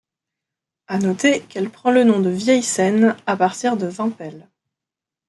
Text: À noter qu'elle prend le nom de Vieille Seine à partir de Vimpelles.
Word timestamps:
À 0.87 0.97
noter 0.97 1.41
qu'elle 1.41 1.69
prend 1.69 1.91
le 1.91 2.03
nom 2.03 2.19
de 2.21 2.31
Vieille 2.31 2.63
Seine 2.63 3.15
à 3.27 3.37
partir 3.37 3.77
de 3.77 3.85
Vimpelles. 3.85 4.49